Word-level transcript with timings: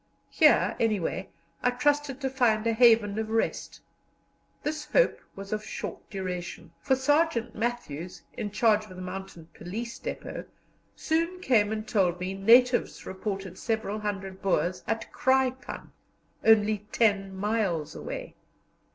Here, 0.31 0.75
anyway, 0.79 1.29
I 1.61 1.69
trusted 1.69 2.19
to 2.21 2.29
find 2.31 2.65
a 2.65 2.73
haven 2.73 3.19
of 3.19 3.29
rest. 3.29 3.81
This 4.63 4.83
hope 4.85 5.19
was 5.35 5.53
of 5.53 5.63
short 5.63 6.09
duration, 6.09 6.71
for 6.81 6.95
Sergeant 6.95 7.53
Matthews, 7.53 8.23
in 8.33 8.49
charge 8.49 8.83
of 8.85 8.95
the 8.95 9.01
Mounted 9.03 9.53
Police 9.53 9.99
depôt, 9.99 10.47
soon 10.95 11.39
came 11.39 11.71
and 11.71 11.87
told 11.87 12.19
me 12.19 12.33
natives 12.33 13.05
reported 13.05 13.59
several 13.59 13.99
hundred 13.99 14.41
Boers 14.41 14.83
at 14.87 15.13
Kraipann, 15.13 15.91
only 16.43 16.79
ten 16.91 17.35
miles 17.35 17.93
away. 17.93 18.33